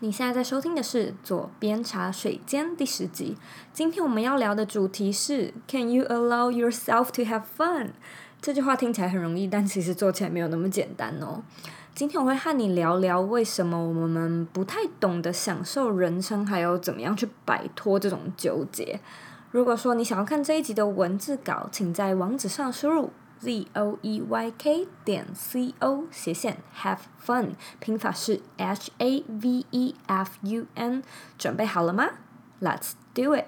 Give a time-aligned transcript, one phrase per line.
[0.00, 3.34] 你现在在收听的是《左边茶水间》第十集。
[3.72, 7.92] 今天我们要聊的主题是 “Can you allow yourself to have fun？”
[8.42, 11.42] 这句话听起来很容易，但其实做起来没有那么简单哦。
[11.94, 19.00] 今天我会和你聊聊为什么我们不太懂得享受人生，还有怎么样去摆脱这种纠结。
[19.50, 23.10] 如果说你想要看这一集的文字稿，请在网址上输入。
[23.38, 30.38] Z o e y k 点 c o 斜线 have fun，拼法是 h a v e f
[30.42, 31.02] u n，
[31.36, 32.08] 准备好了吗
[32.60, 33.44] ？Let's do it。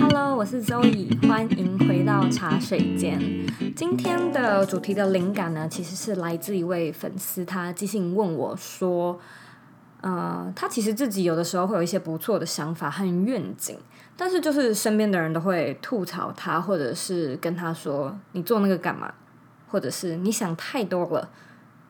[0.00, 3.20] Hello，我是 Zoe，欢迎回到茶水间。
[3.74, 9.18] 今天的主题的灵感呢，其实是来自一位粉丝，他寄信问我说，
[10.04, 13.78] 呃，他其实自己有的时候会有一些不错的想法和愿景。
[14.16, 19.12] 但是就是身边的人都会吐槽他，或者是跟他说：“你做那个干嘛？”
[19.66, 21.30] 或者是“你想太多了，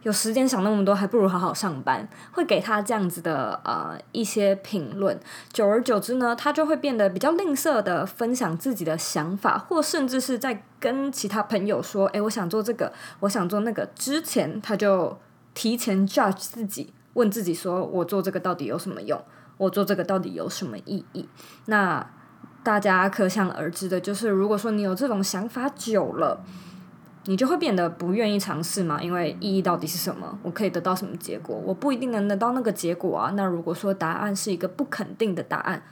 [0.05, 5.19] 有时间想那么多，还不如好好上班。”会给他这样子的呃一些评论。
[5.53, 15.19] 久而久之呢，他就会变得比较吝啬的分享自己的想法，或甚至是在跟其他朋友说：“诶，我想做这个，我想做那个。”之前他就
[15.53, 19.21] 提前 judge 自己，问自己说：“我做这个到底有什么用？”
[19.57, 21.29] 我做这个到底有什么意义？
[21.67, 22.05] 那
[22.65, 26.45] 大家可想而知的，就是如果说你有这种想法久了，
[27.27, 29.01] 你就会变得不愿意尝试嘛。
[29.01, 30.37] 因为意义到底是什么？
[30.43, 31.55] 我可以得到什么结果？
[31.65, 33.31] 我不一定能得到那个结果啊。
[33.37, 35.85] 那如果说答案是一个不肯定的答案，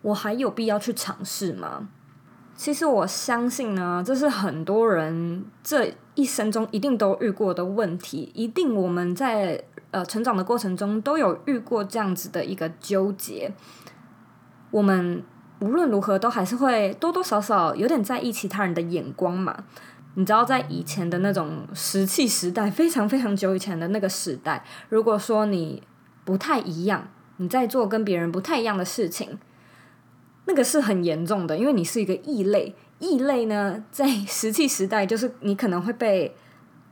[0.00, 1.88] 我还有必要去尝试吗？
[2.56, 9.64] 其实我相信呢，这是很多人这一生中一定都遇过的问题，一定我们在。
[9.92, 13.52] 呃，成长的过程中都有遇过这样子的一个纠结，
[14.70, 15.20] 我们
[15.60, 19.64] 无论如何都还是会多多少少有点在意其他人的眼光嘛。
[20.14, 25.82] 你知道，在以前的那种石器时代，非常非常久以前的那个时代，如果说你
[26.24, 29.38] 不太一样，你在做跟别人不太一样的事情，
[30.44, 32.76] 那个是很严重的，因为你是一个异类。
[33.00, 36.36] 异类呢，在石器时代，就是你可能会被。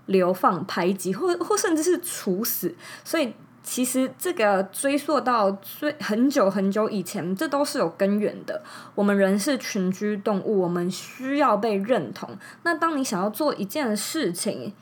[0.08, 2.74] 流放、排挤，或或甚至是处死，
[3.04, 3.32] 所以
[3.62, 8.62] 其实这个追溯到最很久很久以前，这都是有根源的。
[8.94, 12.30] 我们人是群居动物，我们需要被认同。
[12.62, 14.72] 那当你想要做一件事情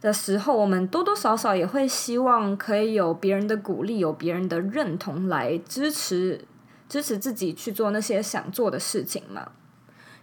[0.00, 6.44] 的时候，我们多多少少也会希望可以有别人的鼓励，有别人的认同来支持
[6.88, 9.48] 支持自己去做那些想做的事情嘛。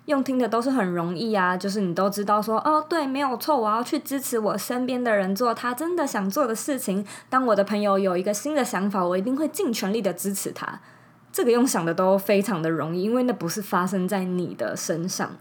[0.06, 7.06] 用听的都是很容易啊，就是你都知道说哦，对，没有错，我要去支持我身边的人做他真的想做的事情。
[7.30, 10.82] 当我的朋友有一个新的想法，我一定会尽全力的支持他。
[11.32, 15.38] 这个用想的都非常的容易，因为那不是发生在你的身上。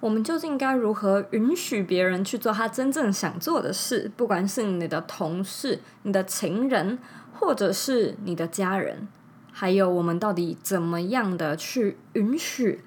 [0.00, 4.10] 我们究竟该如何允许别人去做他真正想做的事？
[4.16, 6.98] 不管是你的同事、你的情人，
[7.34, 9.06] 或者是你的家人，
[9.52, 12.82] 还有我们到底怎么样的去允许？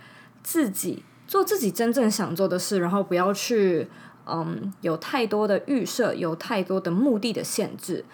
[0.45, 3.87] 自己做自己真正想做的事，然后不要去
[4.27, 8.05] 嗯有太多的预设，有太多的目的的限制。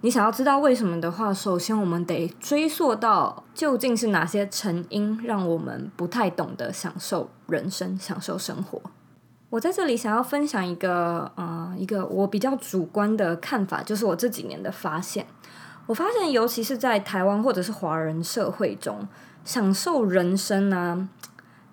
[0.00, 8.82] 你想要知道为什么的话，首先我们得追溯到究竟是哪些成因，让我们不太懂得享受人生、享受生活。
[9.48, 15.24] 我在这里想要分享一个嗯一个我比较主观的看法，就是我这几年的发现。
[15.86, 19.06] 我发现，尤其是在台湾或者是华人社会中，
[19.44, 21.08] 享受人生呢、啊。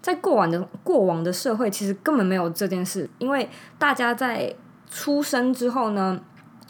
[0.03, 3.49] 在过往的过往的社会，其实根本没有这件事，因为
[3.79, 4.53] 大家在
[4.91, 6.19] 出生之后呢，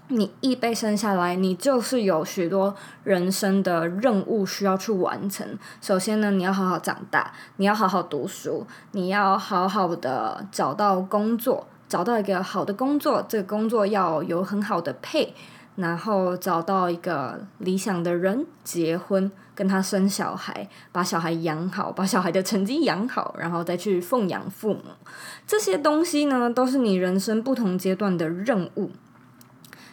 [0.09, 5.57] 你一被生下来，你就是有许多人生的任务需要去完成。
[5.81, 15.33] 首先呢，你要好好长大，你要好好读书，你要好好的找到工作，找到一个好的工作，这个工作要有很好的配。
[15.75, 24.81] 然后找到一个理想的人，结婚，跟他生小孩，把小孩养好，把小孩的成绩养好，然后再去奉养父母。
[25.47, 28.91] 这些东西呢，都是你人生不同阶段的任务。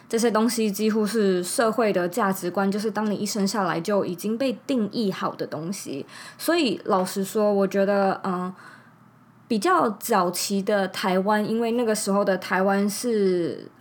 [0.07, 6.05] 这些东西几乎是社会的价值观，就是当你一生下来就已经被定义好的东西。
[6.37, 8.53] 所以老实说，我觉得，嗯，
[9.47, 13.71] 比较早期的台湾，因为那个时候的台湾是。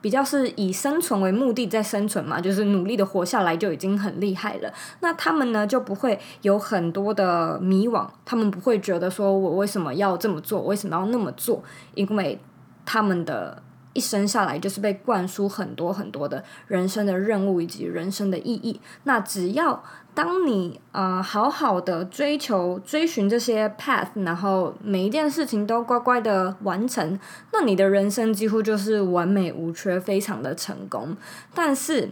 [0.00, 4.72] 比较是以生存为目的在生存嘛，就是努力的活下来就已经很厉害了。
[5.00, 11.62] 那他们呢，就不会有很多的迷惘，他们不会觉得说我为什么要这么做，为什么要那么做，
[11.94, 12.38] 因为
[12.86, 13.62] 他们的
[13.92, 18.80] 一生下来就是被灌输很多很多的人生的任务以及人生的意义。
[19.04, 19.82] 那只要
[20.14, 27.18] 当你呃好好的追求、追寻这些 path，然后每一件事情都乖乖的完成，
[27.52, 31.16] 那你的人生几乎就是完美无缺，非常的成功。
[31.54, 32.10] 但是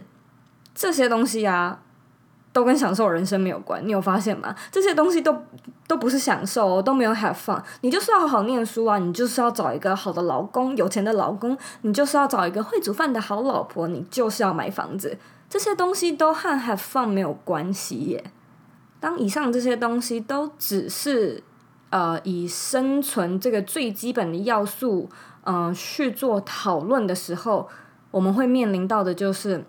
[0.73, 1.81] 这些东西啊。
[2.51, 4.55] 都跟享受人生没有关，你有发现吗？
[4.71, 5.35] 这些东西都
[5.87, 7.61] 都不是享受哦，都没有 have fun。
[7.81, 15.17] 你就是要好好念书啊，你就是要找一个好的老公，有钱的老公，你就是要找一个会煮饭的好老婆，你就是要买房子。
[15.47, 18.23] 这些东西都和 have fun 没有关系耶。
[18.99, 21.43] 当以上这些东西都只是
[21.91, 25.09] 呃以生存这个最基本的要素
[25.43, 27.67] 嗯、去做讨论的时候，
[28.11, 29.65] 我们会面临到的就是，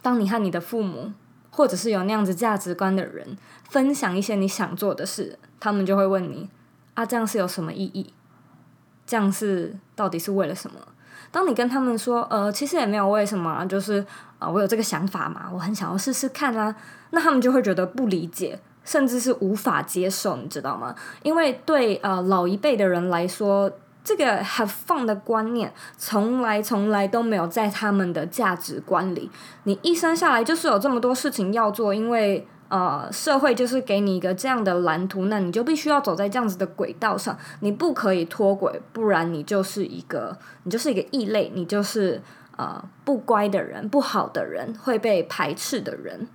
[0.00, 1.12] 当你和你的父母。
[1.54, 3.36] 或者是有那样子价值观的人
[3.68, 6.48] 分享一些你想做的事，他们就会问你：
[6.94, 8.12] 啊，这样是有什么意义？
[9.06, 10.80] 这样是到底是为了什么？
[11.30, 14.04] 当你跟他们说：呃，其实也没有为什么，就是
[14.38, 16.74] 啊，我有这个想法嘛，我很想要试试看啊，
[17.10, 20.94] 那他们就会觉得不理解，甚至是无法接受，你知道吗？
[21.22, 23.70] 因为对呃老一辈的人来说。
[24.04, 29.30] 这个 have fun 的观念，从来从来都没有在他们的价值观里。
[29.64, 42.22] 你一生下来就是有这么多事情要做，因为呃，社会就是给你一个这样的蓝图，那你就必须要走在这样子的轨道上，你不可以脱轨，不然你就是一个，你就是一个异类，你就是
[42.56, 46.26] 呃不乖的人，不好的人，会被排斥的人。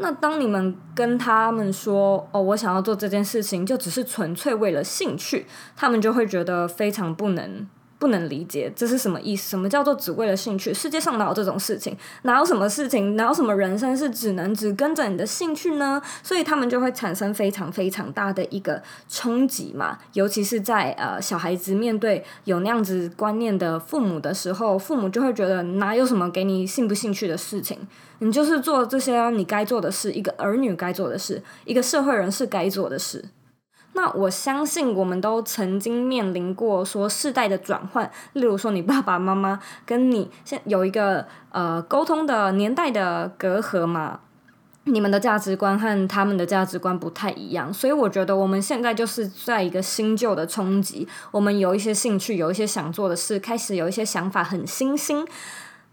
[0.00, 7.68] 那当你们跟他们说哦，我想要做这件事情，就只是纯粹为了兴趣，他们就会觉得非常不能。
[8.00, 9.50] 不能理解这是什么意思？
[9.50, 10.72] 什么叫做只为了兴趣？
[10.72, 11.94] 世界上哪有这种事情？
[12.22, 13.14] 哪有什么事情？
[13.14, 16.00] 哪有什么人生是只能只跟着你的兴趣呢？
[16.22, 19.98] 所以他们就会产生非常非常大的一个冲击嘛。
[20.14, 27.78] 尤其是在呃小孩子面对有那样子观念的父母的时候，父母就会觉得哪有什么给你兴不兴趣的事情？
[28.20, 33.24] 你就是做这些你该做的事，一个儿女该做的事，一个社会人士该做的事。
[33.92, 44.20] 那我相信我们都曾经面临过说世代的转换，例如说你爸爸妈妈跟你现有一个呃沟通的年代的隔阂嘛，
[44.84, 55.26] 你们的价值观和他们的价值观不太一样，所以我觉得我们现在就是在一个新旧的冲击，我们有一些兴趣，有一些想做的事，开始有一些想法很新兴。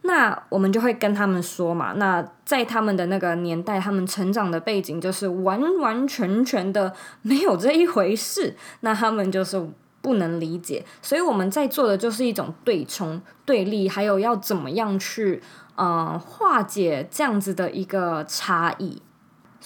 [0.07, 9.69] 那我们就会跟他们说嘛，那在他们的那个年代，他们成长的背景就是完完全全的没有这一回事，那他们就是
[10.01, 15.41] 不能理解，所以我们在做的就是一种对冲、对立，还有要怎么样去
[15.75, 19.01] 呃化解这样子的一个差异。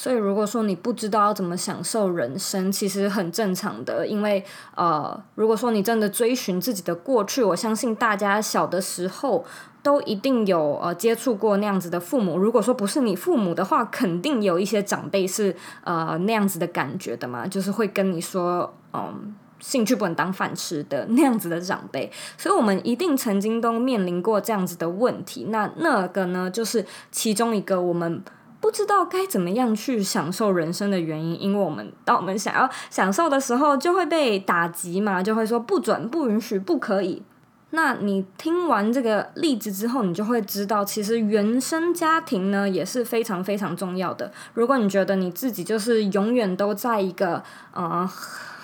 [0.01, 4.43] 所以如果说你不知道要怎么享受人生，其实很正常的，因为
[4.75, 9.45] 呃，如果说你真的追寻自己的过去，我相信大家小的时候。
[9.83, 12.37] 都一定有呃接触过那样子的父母。
[12.37, 22.11] 如果说不是你父母的话，肯定有一些长辈是呃那样子的感觉的嘛，就是会跟你说，嗯，兴趣不能当饭吃的那样子的长辈。
[22.37, 25.45] 所以我们一定曾经都面临过这样子的问题。
[25.49, 28.23] 那那个呢，就是其中一个我们
[28.61, 37.23] 不知道该怎么样去享受人生的原因，因为我们当我们想要享受的时候，就会被打击嘛，就会说不准、不允许、不可以。
[37.71, 44.31] 那你听完这个例子之后，你就会知道，其实原生家庭呢也是非常非常重要的。
[44.53, 47.41] 如果你觉得你自己就是永远都在一个
[47.73, 48.07] 呃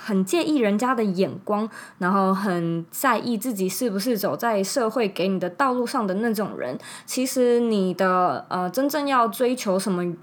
[0.08, 10.16] 很介意人家的眼光，然后很在意自己是不是走在社会给你的道路上的那种人，其实你的呃真正要追求什么？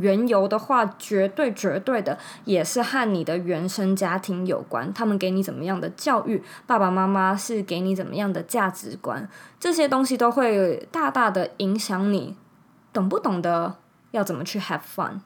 [0.00, 4.94] 缘由的话，绝对绝对的也是和你的原生家庭有关。
[4.94, 9.28] 他们给你怎么样的教育，爸爸妈妈是给你怎么样的价值观，
[9.58, 12.36] 这些东西都会大大的影响你，
[12.92, 13.78] 懂不懂得
[14.12, 15.22] 要怎么去 have fun。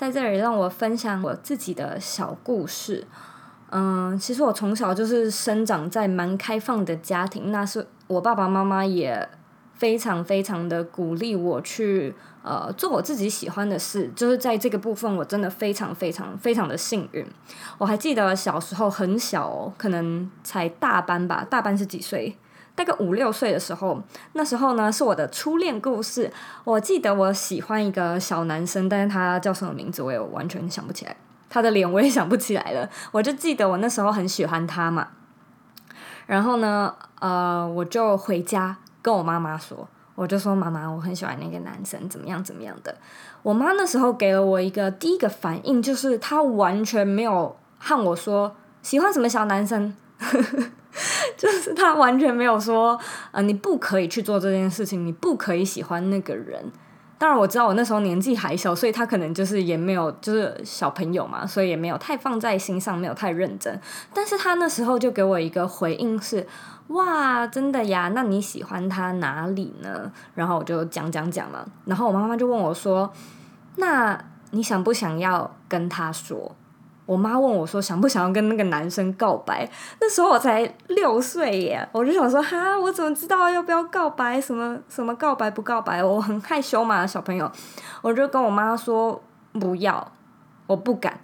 [0.00, 3.06] 在这里，让我分享我自己的小故事。
[3.68, 9.28] 嗯，其实我从小就是生长在蛮开放的家庭，那是我爸爸妈妈也
[9.74, 12.14] 非常非常的鼓励我去。
[12.42, 17.26] 呃，做我自己喜欢的事，就是在这个部分，我真的非常非常非常的幸运。
[17.76, 22.34] 我还记得小时候很小，可能才大班吧，大班是几岁？
[22.80, 26.32] 大概五六岁的时候，那时候呢是我的初恋故事。
[26.64, 31.14] 我记得我喜欢一个小男生，但是他叫什么名字我也完全想不起来，
[31.50, 32.88] 他的脸我也想不起来了。
[33.12, 35.08] 我就记得我那时候很喜欢他嘛，
[36.24, 39.86] 然后呢，呃，我就回家跟我妈妈说。
[40.14, 42.96] 我就说妈妈，我很喜欢那个男生，怎么样怎么样的。
[43.42, 49.94] 我妈那时候给了我一个第一个反应，就是她完全没有和我说喜欢什么小男生，
[51.36, 52.98] 就是他完全没有说，
[53.30, 56.70] 呃，你不可以去做这件事情，你不可以喜欢那个人。
[57.16, 63.78] 当然我知道我那时候年纪还小，所以他可能就是也没有，就是小朋友嘛，所以也没有太放在心上，没有太认真。
[64.14, 66.46] 但是他那时候就给我一个回应是，
[66.88, 68.10] 哇，真的呀？
[68.14, 70.10] 那你喜欢他哪里呢？
[70.34, 73.12] 然后我就讲讲讲了，然后我妈妈就问我说，
[73.76, 74.18] 那
[74.52, 76.56] 你想不想要跟他说？
[77.10, 79.68] 我妈问我说：“想不想要跟那个男生告白？”
[80.00, 84.40] 那时候我才六岁耶，我就想说：“哈，我怎么知道要不要告白？
[84.40, 86.04] 什么什么告白不告白？
[86.04, 87.50] 我很害羞嘛，小朋友。”
[88.00, 89.20] 我就跟我妈说
[89.58, 90.12] ：“不要，
[90.68, 91.18] 我不敢。”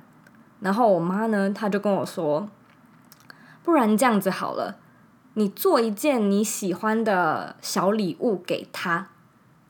[0.59, 2.49] 然后我妈呢，她就跟我说
[3.63, 4.79] ：“不然这样子好了，
[5.35, 9.07] 你做一件你喜欢的小礼物给他，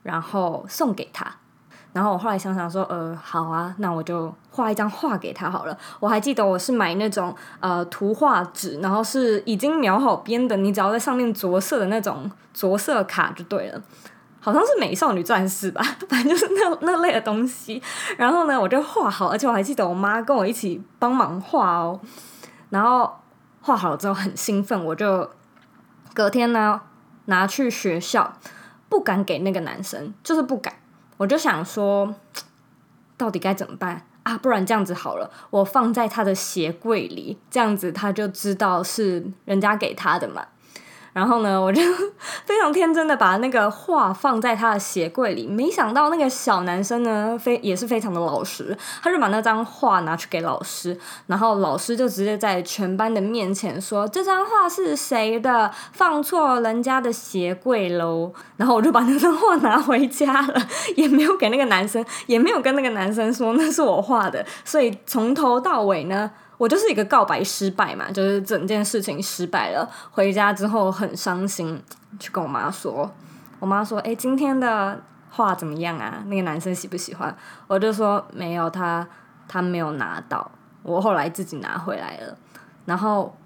[0.01, 1.35] 然后送给他。”
[1.93, 5.75] 然后我后来想想说，呃，好啊，那我就画一张画给他好了。
[5.99, 13.81] 我还记得我是买那种呃图画纸，然后是已经描好边的，你只要在上面着色的那种着色卡就对了。
[14.39, 17.81] 好像是美少女战士吧， 反正就是那那类的东西。
[18.15, 21.99] 然后呢，我就画好，而且我还记得我妈跟我一起帮忙画哦。
[22.69, 23.11] 然后
[23.61, 25.29] 画好了之后很兴奋，我就
[26.13, 26.79] 隔天呢
[27.25, 28.35] 拿去学校，
[28.87, 30.73] 不敢给那个男生，就是不敢。
[31.17, 32.15] 我就想说，
[33.17, 34.37] 到底该怎么办啊？
[34.37, 40.45] 不然这样子好了，我放在他的鞋柜里，这样子他就知道是人家给他的嘛。
[41.17, 41.81] 然后呢，我就
[42.45, 50.95] 非常天真的把那个画放在他的鞋柜里，没想到那个小男生呢，非也是非常的老实，他就把那张画拿去给老师，
[51.25, 55.71] 然后老师就直接在全班的面前说，这张画是谁的？
[55.91, 58.31] 放错人家的鞋柜喽。
[58.57, 66.29] 然后我就把那张画拿回家了，也没有给那个男生，也没有跟那个男生说那是我画的，所以从头到尾呢。
[66.57, 69.87] 我就是一个告白失败嘛，就是整件事情失败了。
[70.09, 71.79] 回家之后很伤心，
[72.19, 73.11] 去跟我妈说。
[73.59, 74.99] 我妈说：“诶，今天的
[75.29, 76.23] 画怎么样啊？
[76.25, 77.35] 那个男生喜不喜欢？”
[77.67, 79.07] 我就说：“没有，他
[79.47, 80.49] 他没有拿到。
[80.81, 82.35] 我后来自己拿回来了。”
[82.85, 83.37] 然后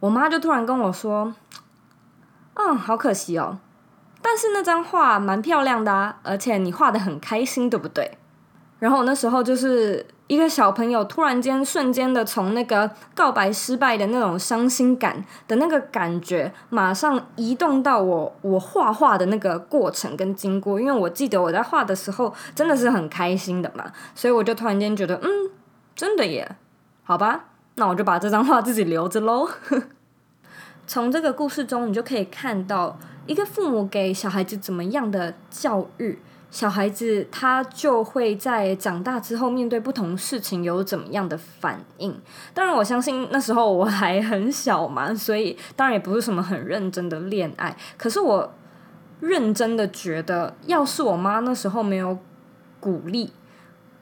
[0.00, 1.32] 我妈就突然跟我说
[2.52, 3.58] ：“嗯，好可惜哦。
[4.20, 8.18] 但是那张画蛮漂亮的啊，而且你画得很开心，对不对？”
[8.78, 10.06] 然后我那时候就是。
[10.32, 25.28] 一个小朋友突然间瞬间的从那个告白失败的那种伤心感的那个感觉，马上移动到我我画画的那个过程跟经过，因为我记得我在画的时候真的是很开心的嘛，所以我就突然间觉得，嗯，
[25.94, 26.56] 真的耶，
[27.02, 29.46] 好吧，那我就把这张画自己留着喽。
[30.86, 36.18] 从这个故事中，你就可以看到一个父母给小孩子怎么样的教育。
[36.52, 42.14] 小孩子他就会在长大之后面对不同事情有怎么样的反应？
[42.52, 47.74] 当然，我相信那时候我还很小嘛，所以当然也不是什么很认真的恋爱。
[47.96, 48.52] 可是我
[49.20, 52.18] 认真的觉得，要是我妈那时候没有
[52.78, 53.32] 鼓励，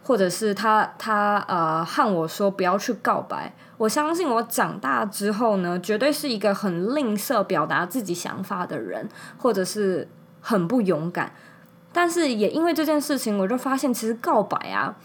[0.02, 10.08] 或者是她她呃和我说不要去告白，我相信我长大之后呢，绝对是一个很吝啬表达自己想法的人，或者是
[10.40, 11.32] 很不勇敢。
[11.92, 14.96] 但是也因为这件事情，我就发现其实告白啊，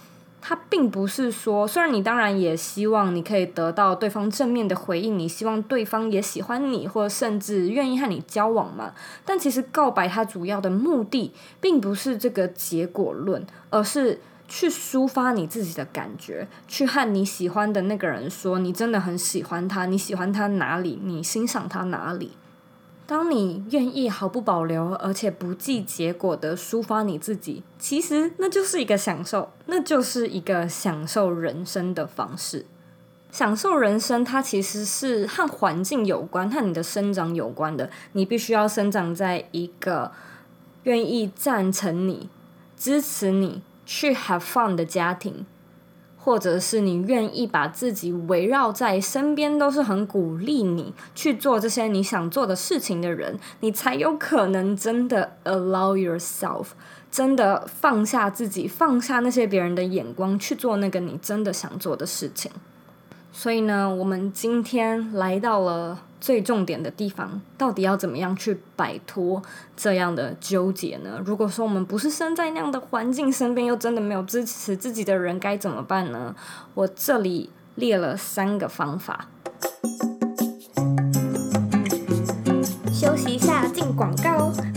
[0.42, 8.94] 它并不是说，虽然你当然也希望你可以得到对方正面的回应，你希望对方也喜欢你，或甚至愿意和你交往嘛。
[9.26, 22.34] 但其实告白它主要的目的，并不是这个结果论，而是去抒发你自己的感觉，去和你喜欢的那个人说，你真的很喜欢他，你喜欢他哪里，你欣赏他哪里。
[23.08, 32.66] 当你愿意毫不保留，而且不计结果的抒发你自己，其实那就是一个享受，那就是一个享受人生的方式。
[33.32, 37.90] 享受人生，它其实是和环境有关，和你的生长有关的。
[38.14, 40.12] 你必须要生长在一个
[40.84, 42.30] 愿意赞成你、
[42.78, 45.46] 支持你去 have fun 的家庭。
[46.26, 56.70] 或者是你愿意把自己围绕在身边，都是很鼓励你去做这些你想做的事情的人，你才有可能真的 allow yourself，
[57.12, 62.52] 真的放下自己，放下那些别人的眼光，去做那个你真的想做的事情。
[63.32, 69.40] 所以呢，我们今天来到了最重点的地方，到底要怎么样去摆脱
[69.78, 71.22] 这样的纠结呢？
[71.24, 76.36] 如果说我们不是生在那样的环境，身边又真的没有支持自己的人，该怎么办呢？
[76.74, 79.28] 我这里列了三个方法。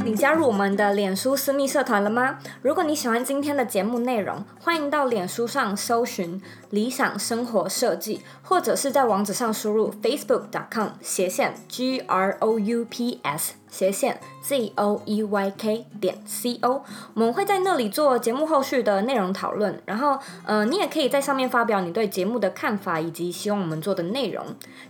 [0.09, 2.39] 你加入我们的脸书私密社团了吗？
[2.63, 16.23] 如果你喜欢今天的节目内容，欢迎到脸书上搜寻“理想生活设计”，或者是在网址上输入 facebook.com 斜线 g r o u p s 斜线 z o e y k 点
[16.25, 16.83] c o。
[17.13, 24.43] 我们会在那里做节目后续的内容讨论，然后呃，你也可以在上面发表你对节目的看法以及希望我们做的内容。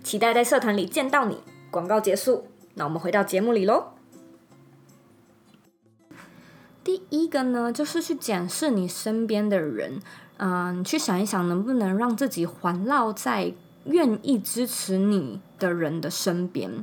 [0.05, 1.39] 期待在社团里见到你。
[1.73, 3.98] 广告结束，那我们回到节目里喽。
[6.89, 10.01] 第一个呢，就是去检视你身边的人，
[10.39, 13.53] 嗯、你去想一想，能不能让自己环绕在
[13.85, 16.83] 愿意支持你的人的身边。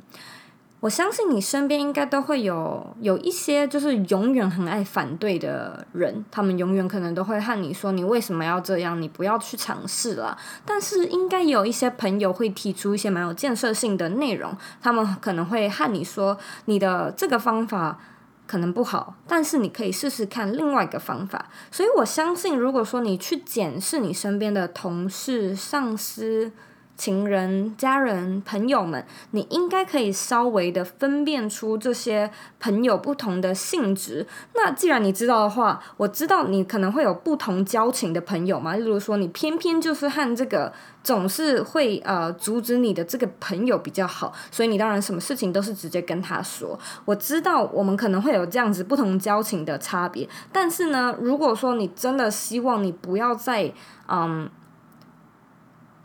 [0.81, 9.01] 我相信你身边应该都会有有一些，就是永远很爱反对的人，他们永远可能都会和你说：“你为什么要这样？
[9.01, 17.99] 你不要去尝试了。”但是应该有一些朋友会提出一些蛮有建设性的内容，他们可能会和你说：“你的这个方法。”
[18.47, 21.49] 可能不好，但是你可以试试看另外一个方法。
[21.71, 26.51] 所以我相信，如果说你去检视你身边的同事、上司，
[26.97, 34.25] 情人、家人、朋友们，你应该可以稍微的分辨出这些朋友不同的性质。
[34.53, 38.75] 那既然你知道的话，我知道你可能会有不同交情的朋友嘛。
[38.75, 40.71] 例如说，你偏偏就是和这个
[41.03, 46.79] 总是会呃阻止你的这个朋友比较好，所以你当然什么事情都是直接跟他说。
[47.03, 53.73] 我知道我们可能会有这样子不同交情的差别，但是呢，如果说你真的希望你不要再
[54.07, 54.49] 嗯。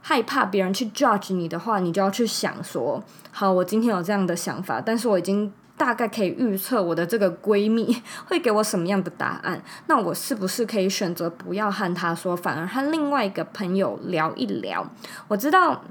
[0.02, 14.86] 害怕别人去 judge 你的话，你就要去想说，好，我今天有这样的想法，但是我已经大概可以预测我的这个闺蜜 会给我什么样的答案，那我是不是可以选择不要和她说，反而和另外一个朋友聊一聊？
[15.28, 15.82] 我知道，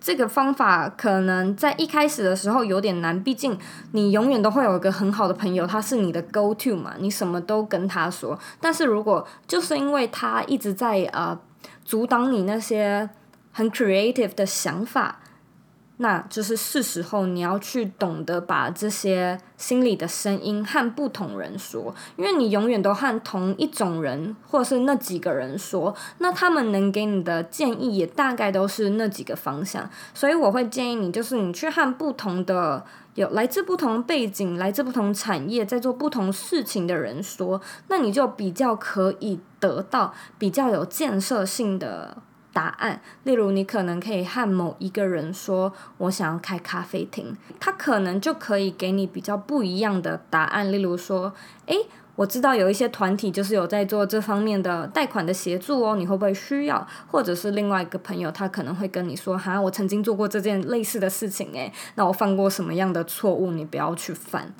[0.00, 3.58] 这个方法可能在一开始的时候有点难，毕竟
[3.92, 8.38] 你永远都会有一个很好的朋友，他是你的 go to 嘛，你什么都跟他说。
[8.60, 11.36] 但是如果就是因为他一直在呃。
[11.84, 13.08] 阻挡你那些
[13.52, 15.20] 很 creative 的想法，
[15.98, 32.84] 那就是是时候你要去懂得把这些心里的声音和不同人说，因为你永远都和同一种人或者是那几个人说，那他们能给你的建议也大概都是那几个方向，所以我会建议你，就是你去和不同的。
[33.16, 42.18] 有来自不同背景、来自不同产业、在做不同事情的人说，那你就比较可以得到比较有建设性的
[42.52, 43.00] 答案。
[43.24, 50.70] 例如，你可能可以和某一个人说：“我想要开咖啡厅”，他可能就可以给你比较不一样的答案。
[50.70, 51.32] 例如说
[51.66, 56.86] ：“诶。”我知道有一些团体就是有在做这方面的贷款的协助哦，你会不会需要？
[57.06, 63.50] 或者是另外一个朋友，他可能会跟你说：“哈，我曾经做过这件类似的事情，诶，那我犯过什么样的错误？
[63.50, 64.52] 你不要去犯。”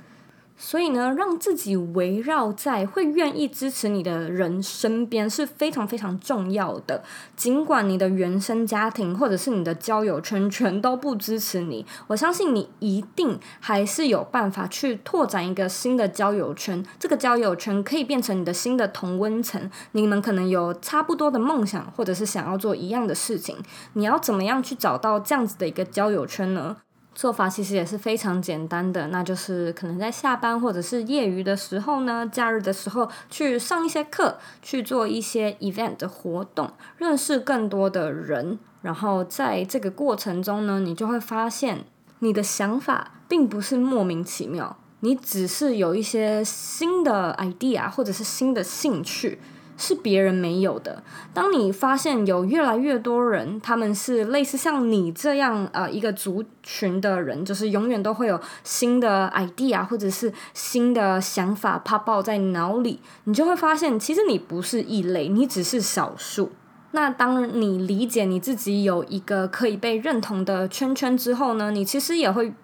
[0.58, 7.04] 所以呢，让自己围绕在会愿意支持你的人身边是非常非常重要的。
[7.36, 16.84] 尽管你的原生家庭或者是你的交友圈全都不支持你，我相信你一定还是有办法去拓展一个新的交友圈。
[16.98, 23.56] 这个交友圈可以变成你的新的同温层，你们可能有差不多的梦想，或者是想要做一样的事情。
[23.92, 26.78] 你要怎么样去找到这样子的一个交友圈呢？
[27.16, 41.86] 做法其实也是非常简单的，那就是可能在下班或者是业余的时候呢，假日的时候去上一些课，去做一些 event 的活动，认识更多的人，然后在这个过程中呢，你就会发现
[42.18, 49.40] 你的想法并不是莫名其妙，你只是有一些新的 idea 或者是新的兴趣。
[49.76, 51.02] 是别人没有的。
[51.34, 66.52] 当你发现有越来越多人，他们是类似像你这样呃一个族群的人，就是永远都会有新的 idea 或者是新的想法 pop out 在脑里，你就会发现其实你不是异类，你只是少数。
[66.92, 72.54] 那当你理解你自己有一个可以被认同的圈圈之后呢，你其实也会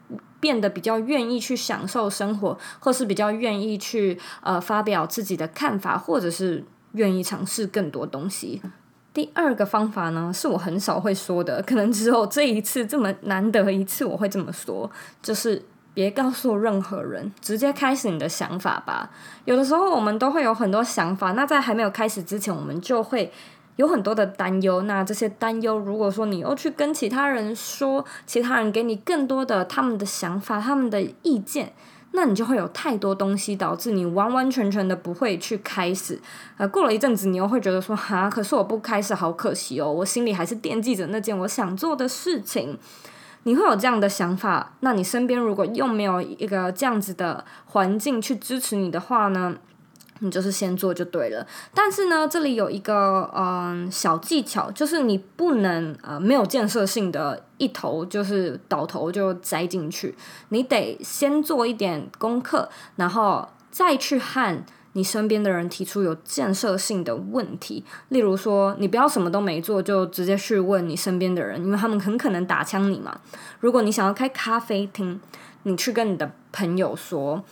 [0.40, 6.64] 变得比较愿意去享受生活，或是比较愿意去呃发表自己的看法，或者是。
[6.92, 8.62] 愿意尝试更多东西。
[9.14, 14.90] 第二个方法呢，是我很少会说的，可能只有这一次这么难得一次我会这么说，
[15.22, 19.10] 就是别告诉任何人，直接开始你的想法吧。
[19.44, 23.30] 有的时候我们都会有很多想法，那在还没有开始之前，我们就会
[23.76, 24.80] 有很多的担忧。
[24.82, 31.74] 那这些担忧，如果说你又去跟其他人说，其他人给你更多的他们的想法、他们的意见。
[32.12, 36.20] 那你就会有太多东西，导致你完完全全的不会去开始。
[36.56, 39.90] 呃，过了一阵子，你又会觉得说，哈，可是我不开始，好可惜哦。
[39.90, 42.78] 我心里还是惦记着那件我想做的事情。
[43.44, 49.56] 你会有这样的想法，那你身边如果又没有一个这样子的环境去支持你的话呢，
[50.22, 51.46] 你就是先做就对了。
[51.74, 60.14] 但是呢，这里有一个嗯小技巧，就是你不能呃没有建设性的一头就是倒头就栽进去，
[60.48, 64.64] 你得先做一点功课，然后再去和。
[64.94, 73.18] 你身边的人提出有建设性的问题，例如说，你不要什么都没做就直接去问你身边的人，因为他们很可能打枪你嘛。
[73.60, 75.18] 如果你想要开咖啡厅，
[75.62, 77.42] 你去跟你的朋友说：“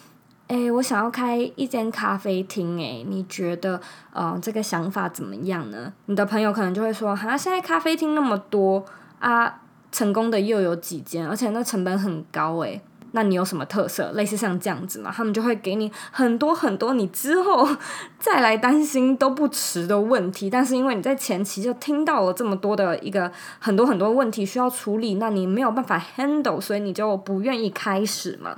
[0.51, 3.81] 诶，我想要开一间咖啡厅，诶，你觉得
[4.13, 8.85] 呃这个想法怎么样呢？”你的朋友可能就会说：“哈，现在咖啡厅那么多
[9.21, 9.61] 啊，
[9.93, 12.81] 成功的又有几间，而且那成本很高，诶。”
[13.13, 14.11] 那你有什么特色？
[14.13, 17.69] 类似像这样子嘛，他们就会给你很多很多你之后
[18.19, 20.51] 再来担心都不迟的问题。
[20.51, 28.57] 但是因为你在前期就听到了这么多的一个很多很多问题需要处理，那你没有办法 handle，所以你就不愿意开始嘛。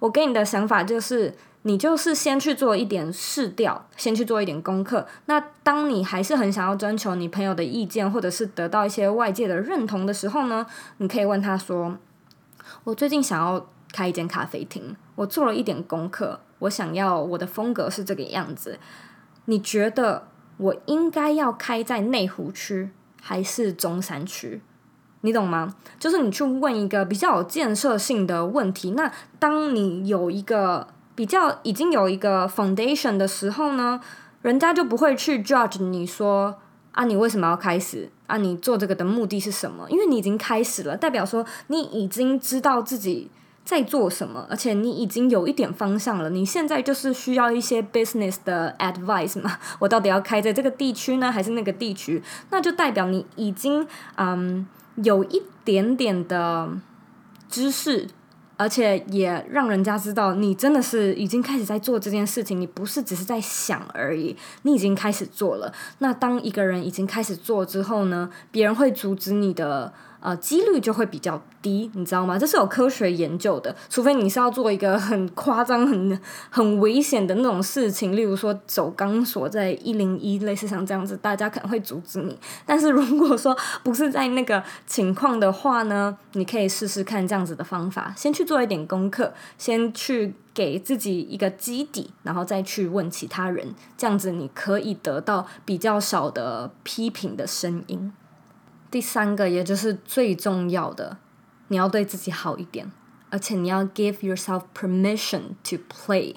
[0.00, 5.06] 我给你的想法就是，你就是先去做一点试调，先去做一点功课。
[5.26, 10.66] 那当你还是很想要征求你朋友的意见，或者是得到一些外界的认同的时候呢，
[10.98, 11.96] 你可以问他说
[12.84, 18.78] ：“我最近想要。”开一间咖啡厅，我做了一点功课，我想要我的风格是这个样子。
[19.46, 22.90] 你觉得我应该要开在内湖区
[23.22, 24.60] 还是中山区？
[25.22, 25.74] 你懂吗？
[25.98, 28.92] 就是你去问一个比较有建设性的问题。
[28.92, 34.00] 那当你有一个比较已经有一个 foundation 的时候呢，
[34.42, 36.56] 人家就不会去 judge 你说
[36.92, 38.10] 啊，你为什么要开始？
[38.26, 39.86] 啊，你做这个的目的是什么？
[39.90, 43.30] 因为你已经开始了，代表说你已经知道自己。
[43.64, 44.46] 在做什么？
[44.48, 46.30] 而且你已经有一点方向了。
[46.30, 49.58] 你现在就是需要一些 business 的 advice 嘛？
[49.80, 52.22] 我到底要开在这个地区呢，还是那个地区？
[52.48, 54.66] 那就代表你已经嗯
[55.02, 56.70] 有一点点的
[57.48, 58.08] 知识，
[58.56, 62.60] 而且也让人家知道你真的是已经开始在做这件事情。
[62.60, 65.72] 你不是只是在想而已，你已经开始做了。
[65.98, 69.92] 那当一个人已经开始做之后呢，别人会阻止你的。
[70.20, 72.38] 呃，几率就会比较低，你知道吗？
[72.38, 73.74] 这是有科学研究的。
[73.88, 82.36] 除非你是要做一个很夸张、很很危险的那种事情，例如说走钢索在一零一，类似像这样子，大家可能会阻止你。
[82.66, 98.12] 但是如果说不是在那个情况的话呢，你可以试试看这样子的方法，先去做一点功课，先去给自己一个基底，然后再去问其他人，这样子你可以得到比较少的批评的声音。
[98.90, 101.18] 第三个，也就是最重要的，
[101.68, 102.90] 你要对自己好一点，
[103.30, 106.34] 而且你要 give yourself permission to play。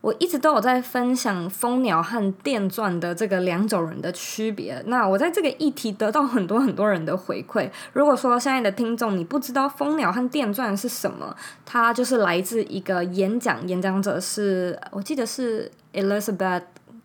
[0.00, 4.80] 我一直都有在分享蜂鸟和电钻的这个两种人的区别。
[4.86, 7.68] 那我在这个议题得到很多很多人的回馈。
[7.92, 11.34] 如果说现在的听众你不知道蜂鸟和电钻是什么，
[11.66, 16.62] 它就是来自一个演讲，演讲者是我记得是 Elizabeth。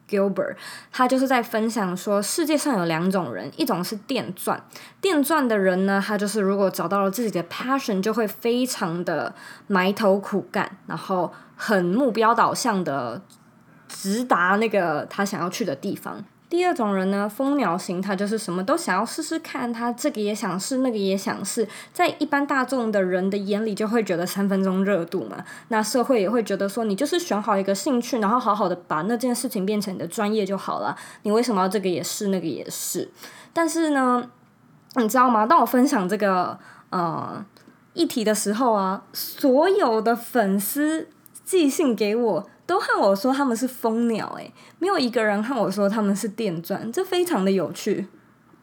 [0.10, 0.56] Gilbert，
[0.92, 4.62] 他就是在分享说，世界上有两种人，一种是电钻，
[5.02, 9.34] 电钻的人呢，他就是如果找到了自己的 passion，就会非常的
[9.68, 13.22] 埋头苦干，然后很目标导向的
[13.88, 16.24] 直达那个他想要去的地方。
[16.54, 25.44] 第二种人呢，蜂鸟型，他就是什么都想要试试看，他这个也想试，那个也想试，在一般大众的人的眼里，就会觉得三分钟热度嘛。
[25.70, 30.96] 那社会也会觉得说，你就是选好一个兴趣，然后好好的把那件事情变成你的专业就好了。
[31.24, 33.10] 你为什么要这个也试，那个也试？
[33.52, 34.30] 但是呢，
[34.98, 35.48] 你知道吗？
[35.48, 36.60] 当我分享这个
[36.92, 37.44] 呃
[37.96, 41.08] 议题的时候啊，所有的粉丝
[41.44, 42.48] 寄信给我。
[42.66, 48.08] 都和我说他们是蜂鸟，诶，没有一个人和我说他们是电钻，这非常的有趣。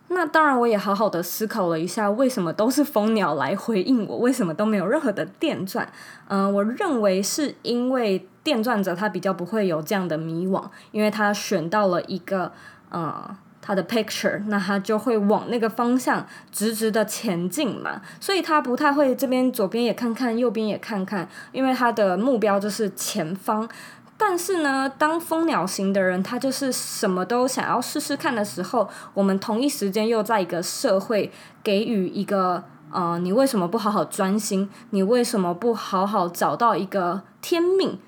[0.08, 5.88] 那当然，我也好好的思考了一下，为什么都是蜂鸟来回应我，为什么都没有任何的电钻？
[6.28, 12.52] 嗯、我认为是因为电钻者他比较不会有这样的迷惘，因为他选到了一个，
[12.90, 13.36] 嗯。
[13.62, 23.68] 他的 picture，那他就会往那个方向直直的前进嘛，所以他不太会这边左边也看看，右边也看看，因为他的目标就是前方。
[24.16, 34.68] 但是呢，当蜂鸟型的人，他就是什么都想要试试看的时候，我们同一时间又在一个社会给予一个呃，你为什么不好好专心？
[34.90, 37.98] 你为什么不好好找到一个天命，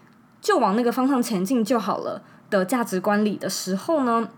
[0.42, 4.28] 就往那个方向前进就好了的价值观里的时候呢？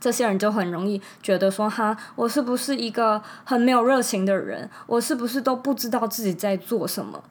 [0.00, 4.68] 这些人就很容易觉得说：“哈，我是不是一个很没有热情的人？
[4.86, 7.22] 我是不是都不知道自己在做什么？”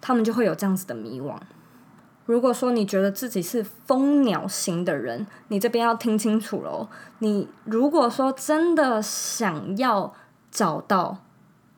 [0.00, 1.36] 他们就会有这样子的迷惘。
[2.26, 6.86] 如果说你觉得自己是蜂鸟型的人，你这边要听清楚喽。
[7.20, 10.14] 你如果说真的想要
[10.50, 11.16] 找到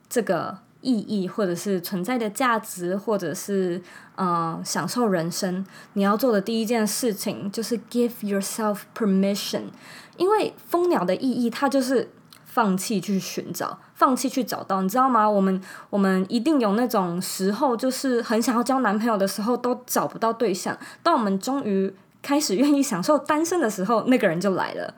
[0.09, 3.81] 这个意义，或者是存在的价值，或者是
[4.15, 9.63] 呃享受人生，你要做的第一件事情就是 give yourself permission，
[10.17, 12.11] 因为蜂鸟的意义，它就是
[12.45, 15.29] 放弃去寻找，放弃去找到，你知道吗？
[15.29, 24.93] 我们我们一定有那种时候，就是很想要交男朋友的时候都找不到对象，当我们终于开始愿意享受单身的时候，那个人就来了。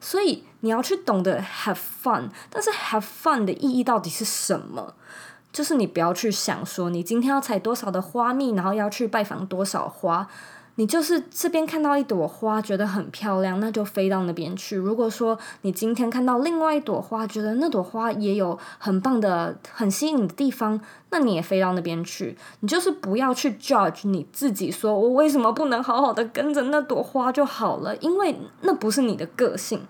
[0.00, 4.94] 所以你要去懂得 have fun，但是 have fun 的意义到底是什么？
[5.52, 10.28] 就是你不要去想说你今天要采多少的花蜜，然后要去拜访多少花。
[10.78, 14.76] 你就是这边看到一朵花，觉得很漂亮，那就飞到那边去。
[14.76, 22.36] 如果说你今天看到另外一朵花，觉得那朵花也有很棒的、很吸引你的地方，那你也飞到那边去。
[22.60, 27.96] 你就是不要去 judge 你自己，说我为什么不能好好的跟着那朵花就好了？
[27.96, 29.80] 因为那不是你的个性。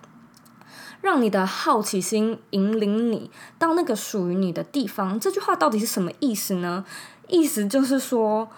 [1.00, 5.18] 让你的好奇心引领你到那个属于你的地方。
[5.18, 6.84] 这句话到底是什么意思呢？
[7.26, 8.48] 意思就是说。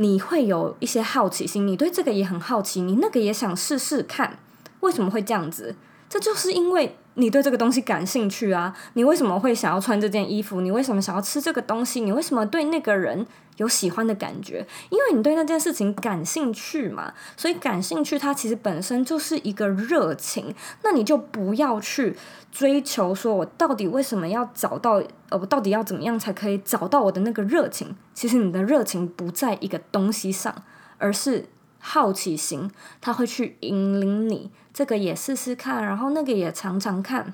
[0.00, 4.38] 你会有一些好奇心，你对这个也很好奇，你那个也想试试看，
[4.78, 5.74] 为什么会这样子？
[6.08, 8.74] 这就是因为你对这个东西感兴趣啊！
[8.94, 10.60] 你为什么会想要穿这件衣服？
[10.60, 12.00] 你为什么想要吃这个东西？
[12.00, 14.66] 你为什么对那个人有喜欢的感觉？
[14.88, 17.12] 因为你对那件事情感兴趣嘛。
[17.36, 20.54] 所以感兴趣它其实本身就是一个热情。
[20.82, 22.16] 那你就不要去
[22.50, 25.02] 追求说，我到底为什么要找到？
[25.28, 27.94] 呃，我到底要怎么样才可以找到我的那个热情？
[28.14, 30.54] 其实你的热情不在一个东西上，
[30.96, 31.46] 而是。
[31.90, 32.70] 好奇心，
[33.00, 37.32] 他会去引领你，这个也试试看，然后那个也尝尝看。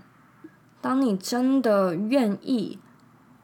[0.80, 2.78] 当你真的愿意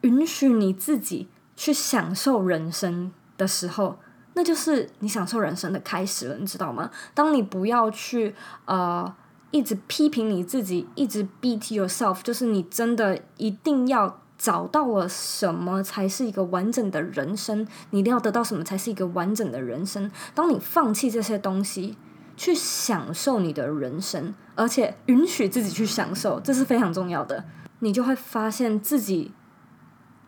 [0.03, 3.99] 允许你自己去享受人生的时候，
[4.35, 6.93] 那就是你享受人生的开始了，你知道吗？
[7.13, 8.33] 当你不要去
[8.67, 9.13] 呃
[9.51, 14.23] 一直批评你自己，一直 beat yourself，就是你真的一定要。
[14.41, 17.69] 找到了什么才是一个完整的人生？
[17.91, 20.11] 你一定要得到什么才是一个完整的人生？
[20.35, 21.99] 当你放弃这些东西，
[22.39, 27.45] 去享受你的人生，而且允许自己去享受，这是非常重要的。
[27.81, 29.33] 你就会发现自己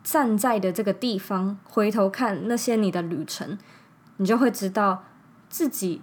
[0.05, 3.57] 站在的这个地方，回头看那些你的旅程，
[4.19, 5.05] 你就会知道
[5.49, 6.03] 自己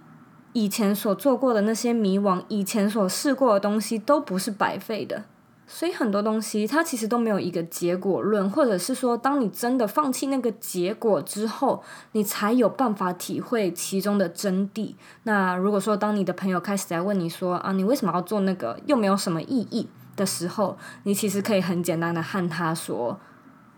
[0.52, 5.26] 以前所做过的那些迷惘，以前所试过的东西都不是白费的。
[5.72, 11.80] 所以很多东西它其实都没有一个结果论，或者是说，当你真的放弃那个结果之后，
[12.10, 14.96] 你才有办法体会其中的真谛。
[15.22, 23.20] 那如果说当你的朋友开始在问你说啊，你为什么要做那个，又没有什么意义的时候，你其实可以很简单的和他说，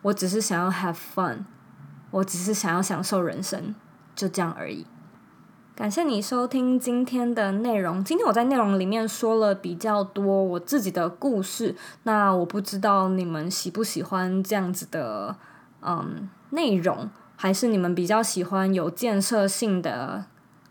[0.01, 1.45] 我只是想要 have fun，
[2.11, 3.75] 我只是想要享受人生，
[4.17, 4.87] 就这样而已。
[5.75, 8.05] 感谢你收听今天的内容。
[8.05, 15.35] 今天我在内容里面说了比较多我自己的故事，那我不知道你们喜不喜欢这样子的
[15.81, 20.27] 嗯内容，还是你们比较喜欢有建设性的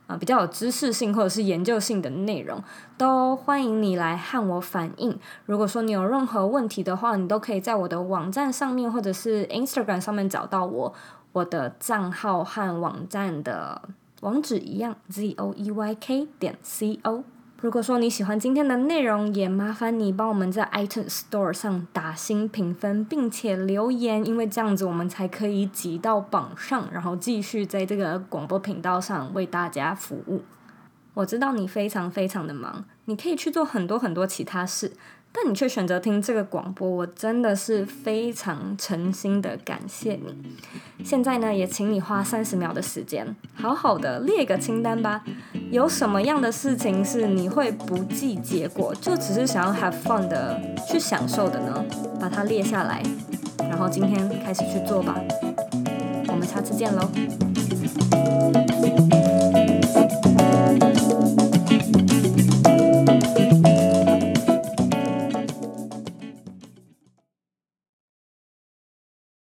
[0.06, 2.64] 啊、比较有知识性或者是研究性的内容，
[2.96, 5.18] 都欢迎你来和我反映。
[5.48, 10.94] 如果说你有任何问题的话，你都可以在我的网站上面或者是 Instagram 上面找到我，
[11.32, 13.82] 我的账号和网站的。
[14.22, 17.24] 网址一样，z o e y k 点 c o。
[17.60, 30.44] 如果说你喜欢今天的内容，也麻烦你帮我们在 iTunes Store 上打新评分，并且留言，因为这样子我们才可以挤到榜上，然后继续在这个广播频道上为大家服务。
[31.16, 34.94] 我知道你非常非常的忙，你可以去做很多很多其他事。
[35.34, 40.36] 但你却选择听这个广播，我真的是非常诚心的感谢你。
[41.04, 45.24] 现在呢，也请你花三十秒的时间，好好的列个清单吧。
[45.72, 51.84] 有什么样的事情是你会不计结果，就只是想要 have fun 的去享受的呢？
[52.20, 53.02] 把它列下来，
[53.58, 55.16] 然后今天开始去做吧。
[56.28, 57.10] 我们下次见喽。